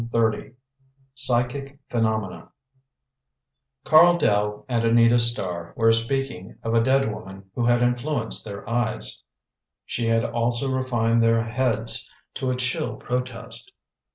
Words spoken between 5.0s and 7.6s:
Starr were speaking of a dead woman